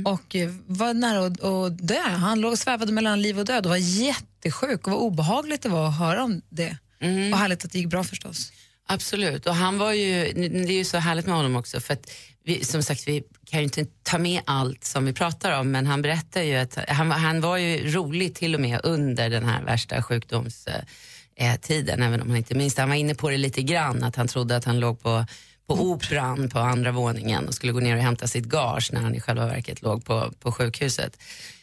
[0.04, 2.00] och eh, var nära att, att dö.
[2.02, 5.88] Han låg svävade mellan liv och död och var jättesjuk och vad obehagligt det var
[5.88, 6.76] att höra om det.
[7.32, 8.52] Och härligt att det gick bra förstås.
[8.86, 12.10] Absolut, och han var ju, det är ju så härligt med honom också för att
[12.44, 15.86] vi, som sagt vi kan ju inte ta med allt som vi pratar om men
[15.86, 19.62] han berättar ju att han, han var ju rolig till och med under den här
[19.62, 22.82] värsta sjukdomstiden, eh, även om han inte minns det.
[22.82, 25.26] Han var inne på det lite grann, att han trodde att han låg på,
[25.66, 29.14] på operan på andra våningen och skulle gå ner och hämta sitt gage när han
[29.14, 31.18] i själva verket låg på, på sjukhuset.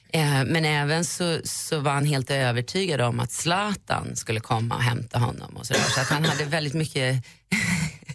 [0.09, 4.83] Eh, men även så, så var han helt övertygad om att Zlatan skulle komma och
[4.83, 5.57] hämta honom.
[5.57, 5.81] Och så, där.
[5.81, 7.25] så att han hade väldigt mycket...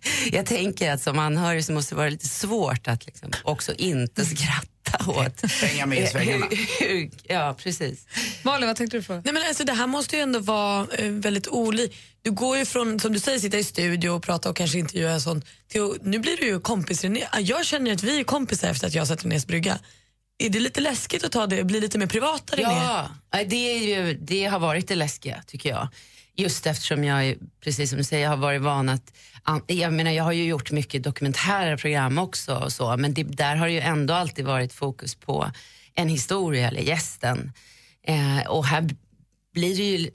[0.32, 4.24] Jag tänker att som anhörig så måste det vara lite svårt att liksom också inte
[4.24, 5.50] skratta åt...
[5.50, 6.46] Hänga med i svängarna.
[7.22, 8.06] Ja, precis.
[8.42, 9.12] Malin, vad tänkte du på?
[9.12, 11.94] Nej, men alltså, det här måste ju ändå vara eh, väldigt olikt.
[12.22, 15.14] Du går ju från, som du säger, sitta i studio och prata och kanske intervjua
[15.14, 15.46] och sånt.
[15.68, 17.04] Till, nu blir du ju kompis.
[17.40, 19.78] Jag känner att vi är kompisar efter att jag har sett Renés brygga.
[20.38, 22.60] Är det lite läskigt att ta det, bli lite mer privata?
[22.60, 25.88] Ja, det, är ju, det har varit det läskiga tycker jag.
[26.36, 29.12] Just eftersom jag, precis som du säger, har varit van att...
[29.66, 33.56] Jag menar, jag har ju gjort mycket dokumentära program också och så, men det, där
[33.56, 35.50] har ju ändå alltid varit fokus på
[35.94, 37.52] en historia eller gästen.
[38.06, 38.90] Eh, och här
[39.54, 40.10] blir det ju...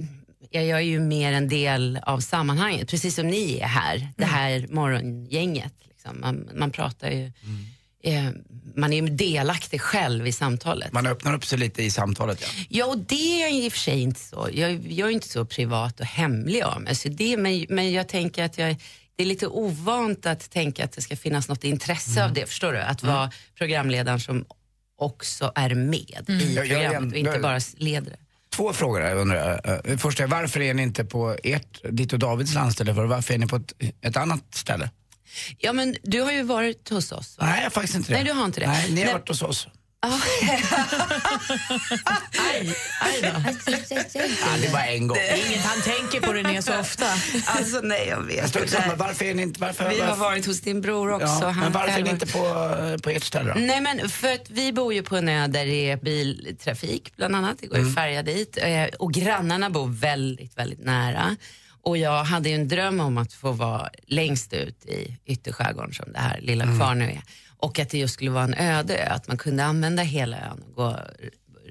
[0.49, 4.67] Jag är ju mer en del av sammanhanget, precis som ni är här, det här
[4.69, 5.73] morgongänget.
[5.83, 6.19] Liksom.
[6.21, 7.31] Man, man pratar ju...
[8.03, 8.29] Eh,
[8.75, 10.93] man är delaktig själv i samtalet.
[10.93, 12.41] Man öppnar upp sig lite i samtalet.
[12.41, 12.47] Ja.
[12.69, 14.49] Ja, och det är i och för sig inte så.
[14.53, 16.95] Jag, jag är inte så privat och hemlig av mig.
[16.95, 18.75] Så det, men, men jag tänker att jag,
[19.15, 22.45] det är lite ovant att tänka att det ska finnas något intresse av det.
[22.45, 22.79] Förstår du?
[22.79, 24.45] Att vara programledaren som
[24.97, 28.17] också är med i Jag- jag är programmet och inte jag- bara leder det.
[28.55, 29.91] Två frågor här undrar jag.
[29.91, 32.95] Eh, Först är varför är ni inte på ert, ditt och Davids landställe?
[32.95, 34.89] För varför är ni på ett, ett annat ställe?
[35.57, 37.37] Ja, men du har ju varit hos oss.
[37.37, 37.45] Va?
[37.45, 38.15] Nej, jag har faktiskt inte det.
[38.15, 38.67] Nej, du har inte det.
[38.67, 39.13] Nej, ni har Nej.
[39.13, 39.67] varit hos oss.
[42.51, 43.27] Aj, aj då.
[44.21, 45.17] Ja, det var en gång.
[45.17, 47.05] Det är inget han tänker på René så ofta.
[47.45, 48.69] Alltså nej, jag Jag vet.
[48.69, 49.59] samma, varför är ni inte...
[49.61, 51.25] Varför, Vi har varför, varit hos din bror också.
[51.27, 52.39] ja, Han men varför är ni inte på,
[53.03, 53.59] på ert ställe då?
[53.59, 57.35] Nej men för att vi bor ju på en ö där det är biltrafik bland
[57.35, 57.57] annat.
[57.61, 57.87] Det går Mm.
[57.89, 58.57] ju färja dit.
[58.61, 61.35] Eh, Och grannarna bor väldigt, väldigt nära.
[61.87, 66.11] Och jag hade ju en dröm om att få vara längst ut i ytterskärgården som
[66.13, 66.77] det här lilla Mm.
[66.77, 67.21] Kvarnö är.
[67.57, 70.63] Och att det just skulle vara en öde ö, att man kunde använda hela ön
[70.67, 70.99] och gå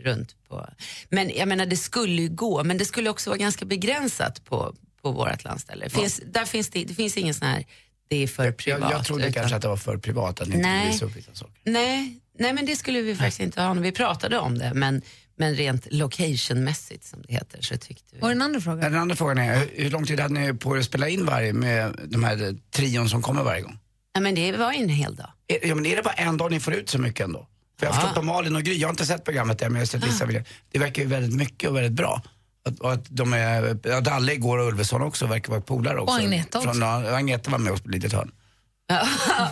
[0.05, 0.69] runt på.
[1.09, 4.75] Men jag menar det skulle ju gå, men det skulle också vara ganska begränsat på,
[5.03, 5.89] på vårt landställe.
[5.91, 7.65] Finns, där finns det, det finns ingen sån här,
[8.09, 8.81] det är för privat.
[8.81, 10.79] Jag, jag trodde utan- kanske att det var för privat, att ni inte Nej.
[10.81, 11.55] ville visa upp vissa saker.
[11.65, 13.75] Nej, nej men det skulle vi faktiskt inte ha.
[13.75, 15.03] Vi pratade om det, men,
[15.37, 18.23] men rent locationmässigt som det heter så tyckte vi.
[18.23, 18.81] Och den andra frågan?
[18.81, 21.53] Den andra frågan är, hur, lång tid hade ni på er att spela in varje
[21.53, 23.79] med de här eh, trion som kommer varje gång?
[24.13, 25.31] Ja, men det var en hel dag.
[25.49, 27.47] Är, ja, men är det bara en dag ni får ut så mycket ändå?
[27.79, 29.81] För jag har förstått på Malin och Gry, jag har inte sett programmet än men
[29.81, 30.45] jag har sett vissa bilder.
[30.71, 32.23] Det verkar ju väldigt mycket och väldigt bra.
[32.67, 36.15] Att, att de är, ja, Dalle igår och Ulveson också verkar vara polare också.
[36.15, 36.73] Och Agneta också.
[36.73, 38.33] Från, Agneta var med oss på ett litet hörn.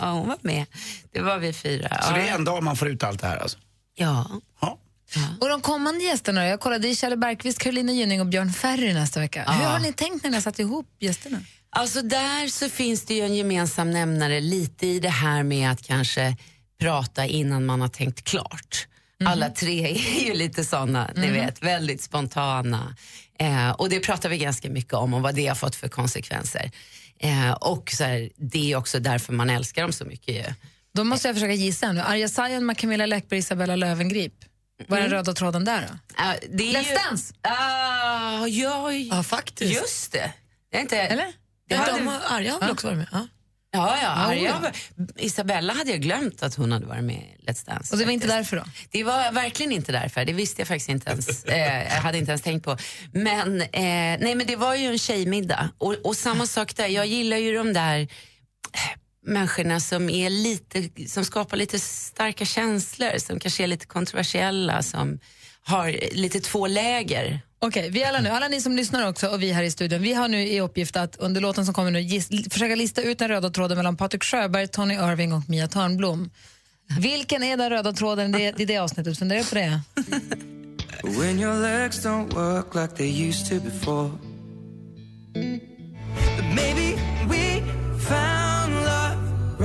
[0.01, 0.65] Ja, hon var med.
[1.11, 2.01] Det var vi fyra.
[2.01, 3.57] Så det är en dag man får ut allt det här alltså?
[3.95, 4.29] Ja.
[4.61, 4.79] Ja.
[5.41, 8.93] Och de kommande gästerna, jag kollade, det är Kjell Bergqvist, Carolina Gynning och Björn Ferry
[8.93, 9.51] nästa vecka.
[9.51, 11.39] Hur har ni tänkt när ni har satt ihop gästerna?
[11.69, 15.81] Alltså där så finns det ju en gemensam nämnare lite i det här med att
[15.81, 16.37] kanske
[16.79, 18.87] prata innan man har tänkt klart.
[19.25, 19.85] Alla tre
[20.19, 22.95] är ju lite såna, ni vet, väldigt spontana.
[23.39, 26.71] Eh, och det pratar vi ganska mycket om och vad det har fått för konsekvenser.
[27.19, 30.43] Eh, och så här, det är också därför man älskar dem så mycket ju.
[30.93, 32.01] Då måste jag försöka gissa nu.
[32.01, 34.33] Arja Saijon, Camilla Läckberg, Isabella Löwengrip.
[34.87, 35.97] Vad är den röda tråden där då?
[36.17, 37.33] Ja, det är Let's ju- Dance!
[37.41, 39.73] Ah, ja, Ja, faktiskt.
[39.75, 40.33] just det.
[40.71, 41.25] det är inte, Eller?
[41.69, 43.07] Det Ja, de har, Arja har väl också varit med?
[43.11, 43.27] Ja.
[43.71, 44.03] Ja, ja.
[44.03, 44.59] Ja, Arga ja.
[44.59, 44.71] var-
[45.23, 47.93] Isabella hade jag glömt att hon hade varit med i Let's Dance.
[47.93, 48.63] Och det var inte därför då?
[48.91, 50.25] Det var verkligen inte därför.
[50.25, 51.45] Det visste jag faktiskt inte ens.
[51.45, 52.77] Eh, jag hade inte ens tänkt på.
[53.13, 53.69] Men, eh,
[54.19, 55.69] nej, men det var ju en tjejmiddag.
[55.77, 56.87] Och, och samma sak där.
[56.87, 58.07] Jag gillar ju de där
[59.25, 65.19] människorna som, är lite, som skapar lite starka känslor, som kanske är lite kontroversiella, som
[65.63, 67.41] har lite två läger.
[67.59, 70.13] Okej, vi alla nu, alla ni som lyssnar också och vi här i studion, vi
[70.13, 73.27] har nu i uppgift att under låten som kommer nu giss, försöka lista ut den
[73.27, 76.29] röda tråden mellan Patrik Sjöberg, Tony Irving och Mia Törnblom.
[76.99, 79.19] Vilken är den röda tråden det, i det avsnittet?
[79.19, 79.81] Fundera på det.
[81.03, 84.11] When your legs don't work like they used to before.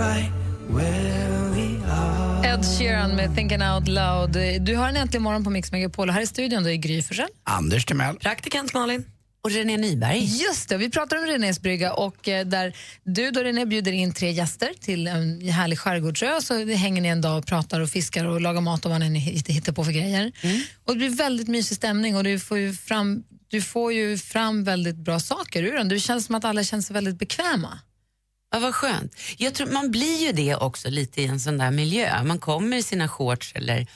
[0.00, 0.30] Right.
[2.44, 4.62] Ed Sheeran med Thinking Out Loud.
[4.64, 7.02] Du har en äntligen morgon på Mix Megapol och här i studion då är Gry
[7.02, 7.28] Forssell.
[7.44, 8.16] Anders Timell.
[8.16, 9.04] Praktikant Malin.
[9.44, 10.24] Och René Nyberg.
[10.24, 14.12] Just det, vi pratar om Renés brygga och eh, där du då René bjuder in
[14.12, 18.24] tre gäster till en härlig skärgårdsö så hänger ni en dag och pratar och fiskar
[18.24, 20.32] och lagar mat och vad ni hitt- hittar på för grejer.
[20.84, 24.64] Och det blir väldigt mysig stämning och du får ju fram, du får ju fram
[24.64, 25.88] väldigt bra saker ur den.
[25.88, 27.78] Det känns som att alla känner sig väldigt bekväma.
[28.52, 29.14] Ja, vad skönt.
[29.36, 32.22] Jag tror, man blir ju det också lite i en sån där miljö.
[32.22, 33.86] Man kommer i sina shorts eller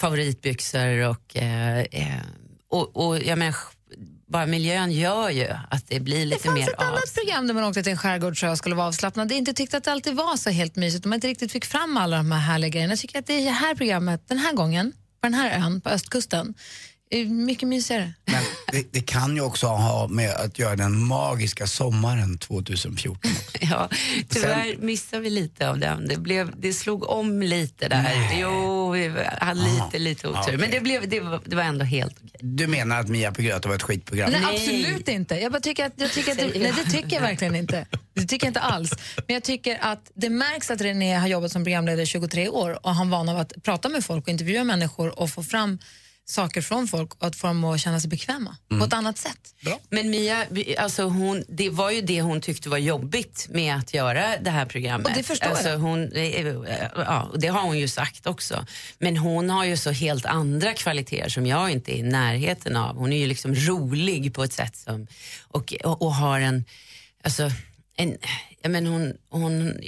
[0.00, 2.20] favoritbyxor och, eh, eh,
[2.68, 3.56] och, och jag menar,
[4.26, 7.54] bara miljön gör ju att det blir Det lite fanns mer ett annat program där
[7.54, 9.30] man åkte till en skärgårdsö och skulle vara avslappnad.
[9.30, 11.64] Jag inte tyckte att det alltid var så helt mysigt och man inte riktigt fick
[11.64, 12.92] fram alla de här härliga grejerna.
[12.92, 16.54] Jag tycker att det här programmet, den här gången, på den här ön på östkusten,
[17.24, 18.12] mycket mysigare.
[18.24, 23.58] Men det, det kan ju också ha med att göra den magiska sommaren 2014 också.
[23.70, 23.88] Ja,
[24.28, 26.08] tyvärr missade vi lite av den.
[26.08, 28.30] Det, blev, det slog om lite där.
[28.40, 30.40] Jo, vi hade lite, lite otur.
[30.40, 30.56] okej.
[30.56, 32.40] Men det, blev, det, var, det var ändå helt okej.
[32.40, 34.30] Du menar att Mia på Gröta var ett skitprogram?
[34.30, 35.34] Nej, absolut inte.
[35.34, 37.86] Jag bara tycker att, jag tycker att det, nej, det tycker jag verkligen inte.
[38.14, 38.92] Det tycker jag inte alls.
[39.26, 42.86] Men jag tycker att det märks att René har jobbat som programledare i 23 år
[42.86, 45.78] och han van av att prata med folk och intervjua människor och få fram
[46.24, 49.54] saker från folk och att få dem att känna sig bekväma på ett annat sätt.
[49.90, 50.46] Men Mia,
[50.78, 54.66] alltså hon, det var ju det hon tyckte var jobbigt med att göra det här
[54.66, 55.06] programmet.
[55.06, 55.78] Och det förstår alltså jag.
[55.78, 56.46] Hon, eh,
[56.96, 58.66] ja, och det har hon ju sagt också.
[58.98, 62.96] Men hon har ju så helt andra kvaliteter som jag inte är i närheten av.
[62.96, 65.06] Hon är ju liksom rolig på ett sätt som,
[65.48, 66.64] och, och, och har en,
[67.24, 67.50] alltså,
[67.96, 68.18] en,
[68.62, 69.80] ja, men hon, hon,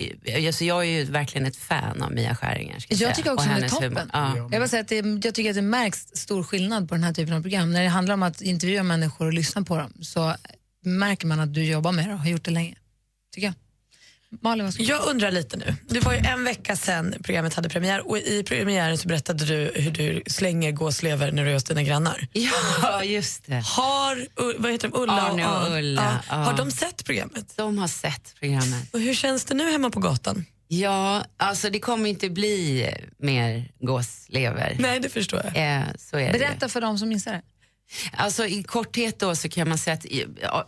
[0.46, 2.84] alltså jag är ju verkligen ett fan av Mia Skäringer.
[2.88, 4.10] Jag säga, tycker också hon är toppen.
[4.12, 4.48] Ja.
[4.52, 7.12] Jag, vill säga att det, jag tycker att det märks stor skillnad på den här
[7.12, 7.72] typen av program.
[7.72, 10.34] När det handlar om att intervjua människor och lyssna på dem så
[10.84, 12.74] märker man att du jobbar med det och har gjort det länge.
[13.34, 13.54] Tycker jag.
[14.40, 15.74] Malin, Jag undrar lite nu.
[15.88, 19.72] Det var ju en vecka sedan programmet hade premiär och i premiären så berättade du
[19.74, 22.28] hur du slänger gåslever när du är hos dina grannar.
[22.32, 23.62] Ja, just det.
[23.64, 24.26] Har
[24.62, 26.34] vad heter de, Ulla Arne och Ulla, Ja.
[26.34, 27.52] Har de sett programmet?
[27.56, 28.94] De har sett programmet.
[28.94, 30.44] Och hur känns det nu hemma på gatan?
[30.68, 34.76] Ja, alltså det kommer inte bli mer gåslever.
[34.78, 35.56] Nej, det förstår jag.
[35.56, 36.38] Eh, är det.
[36.38, 37.42] Berätta för dem som missar det.
[38.12, 40.06] Alltså i korthet då så kan man säga att
[40.42, 40.66] ja,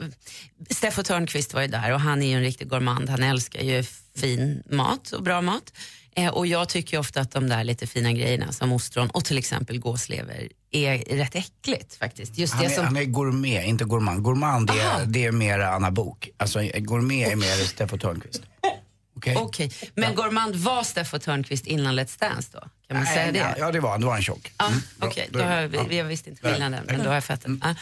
[0.70, 3.08] Steffo Törnqvist var ju där och han är ju en riktig gourmand.
[3.08, 3.84] Han älskar ju
[4.16, 5.72] fin mat och bra mat.
[6.16, 9.38] Eh, och jag tycker ofta att de där lite fina grejerna som ostron och till
[9.38, 12.38] exempel gåslever är rätt äckligt faktiskt.
[12.38, 12.84] Just Han det är, som...
[12.84, 14.22] han är gourmet, inte gourmand.
[14.22, 16.28] Gourmand det är, det är mer Anna Bok.
[16.36, 18.42] Alltså gourmet är mer Steffo Törnqvist.
[19.16, 19.36] Okej?
[19.36, 22.60] Okej, men gourmand var Steffo Törnqvist innan Let's Dance då?
[22.88, 23.54] Kan man säga det?
[23.58, 24.00] Ja, det var han.
[24.00, 24.52] Det var en tjock.
[24.58, 24.80] Ja, Mm.
[25.00, 25.84] Okej, Då då har vi, ja.
[25.88, 27.50] vi har visst inte skillnaden, men då har jag fattat.
[27.62, 27.74] Ja.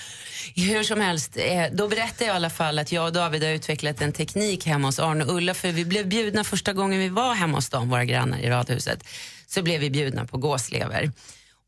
[0.62, 3.50] Hur som helst, eh, då berättade jag i alla fall att jag och David har
[3.50, 7.08] utvecklat en teknik hemma hos Arne och Ulla, för vi blev bjudna första gången vi
[7.08, 9.04] var hemma hos dem, våra grannar i radhuset,
[9.46, 11.10] så blev vi bjudna på gåslever.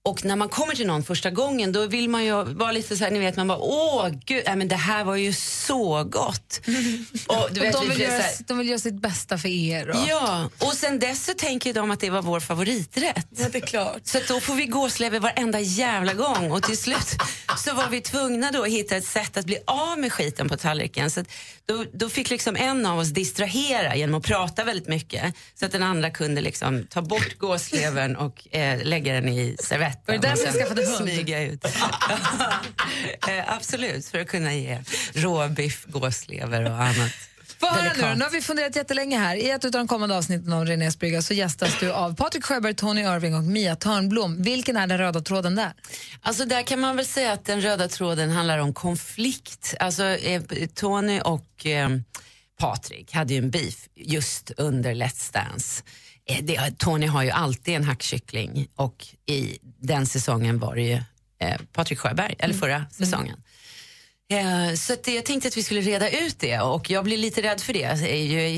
[0.06, 3.04] Och när man kommer till någon första gången då vill man ju vara lite så
[3.04, 6.60] här, ni vet man bara åh gud, nej, men det här var ju så gott.
[7.26, 9.90] och du Och vet, de, vi vill göra, de vill göra sitt bästa för er.
[9.90, 9.96] Och...
[10.08, 13.26] Ja, och sen dess så tänker de att det var vår favoriträtt.
[13.30, 14.00] Ja, det är klart.
[14.04, 17.16] Så då får vi gåslever varenda jävla gång och till slut
[17.58, 20.56] så var vi tvungna då att hitta ett sätt att bli av med skiten på
[20.56, 21.10] tallriken.
[21.10, 21.24] Så
[21.66, 25.72] då, då fick liksom en av oss distrahera genom att prata väldigt mycket så att
[25.72, 30.02] den andra kunde liksom ta bort gåslevern och eh, lägga den i servetten.
[30.06, 30.96] Var det därför sen skaffade hund?
[30.96, 31.64] Smyga ut.
[33.28, 34.78] eh, absolut, för att kunna ge
[35.12, 37.12] råbiff, gåslever och annat.
[37.60, 39.36] Få höra nu, nu har vi funderat jättelänge här.
[39.36, 42.74] I ett av de kommande avsnitten av Renés brygga så gästas du av Patrik Sjöberg,
[42.74, 44.42] Tony Irving och Mia Törnblom.
[44.42, 45.72] Vilken är den röda tråden där?
[46.20, 49.74] Alltså där kan man väl säga att den röda tråden handlar om konflikt.
[49.80, 50.42] Alltså eh,
[50.74, 51.88] Tony och eh,
[52.58, 55.82] Patrik hade ju en beef just under Let's Dance.
[56.28, 61.00] Eh, det, Tony har ju alltid en hackkyckling och i den säsongen var det ju
[61.40, 63.42] eh, Patrik Sjöberg, eller förra säsongen.
[64.32, 67.60] Eh, Så jag tänkte att vi skulle reda ut det och jag blir lite rädd
[67.60, 67.78] för det.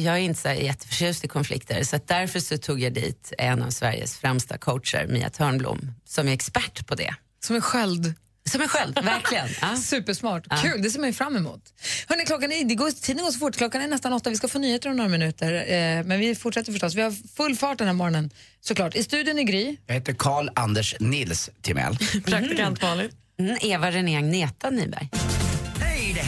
[0.03, 3.71] Jag är, inte så jätteförtjust i konflikter så därför så tog jag dit en av
[3.71, 7.15] Sveriges främsta coacher, Mia Törnblom, som är expert på det.
[7.45, 8.15] Som är sköld.
[8.51, 9.49] Som en sköld, verkligen.
[9.61, 9.77] Ja.
[9.77, 10.45] Supersmart.
[10.51, 10.57] Ja.
[10.57, 11.61] Kul, det ser man ju fram emot.
[12.09, 13.57] Hörrni, klockan är, det går, tiden går så fort.
[13.57, 14.31] Klockan är nästan åtta.
[14.31, 15.55] Vi ska få nyheter om några minuter.
[15.55, 16.95] Eh, men vi fortsätter förstås.
[16.95, 18.31] Vi har full fart den här morgonen.
[18.61, 18.95] Såklart.
[18.95, 19.77] I studion är Gry.
[19.87, 21.97] Jag heter Karl Anders Nils Timell.
[22.25, 23.11] Praktikant Malin.
[23.39, 25.11] Mm, Eva René Agneta Nyberg.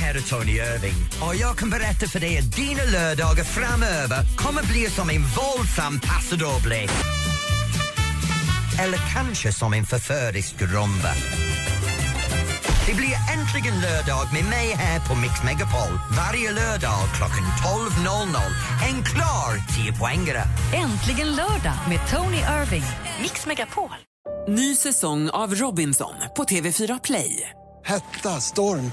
[0.01, 4.63] Här är Tony Irving och jag kan berätta för dig att dina lördagar framöver kommer
[4.63, 6.83] bli som en våldsam paso doble.
[8.83, 11.13] Eller kanske som en förförisk rumba.
[12.87, 17.45] Det blir äntligen lördag med mig här på Mix Megapol varje lördag klockan
[17.99, 18.37] 12.00.
[18.89, 20.43] En klar 10-poängare.
[20.75, 22.85] Äntligen lördag med Tony Irving.
[23.23, 23.91] Mix Megapol.
[24.49, 27.51] Ny säsong av Robinson på TV4 Play.
[27.85, 28.93] Hetta, storm,